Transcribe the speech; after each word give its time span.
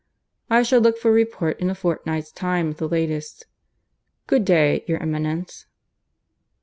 I 0.49 0.63
shall 0.63 0.81
look 0.81 0.97
for 0.97 1.09
a 1.09 1.13
report 1.13 1.59
in 1.59 1.69
a 1.69 1.75
fortnight's 1.75 2.31
time 2.31 2.71
at 2.71 2.77
the 2.77 2.87
latest. 2.89 3.45
Good 4.25 4.45
day, 4.45 4.83
your 4.87 4.97
Eminence." 4.97 5.67